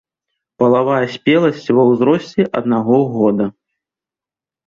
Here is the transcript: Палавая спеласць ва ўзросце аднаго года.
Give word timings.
Палавая 0.61 1.01
спеласць 1.15 1.73
ва 1.79 1.83
ўзросце 1.91 2.41
аднаго 2.59 2.97
года. 3.17 3.45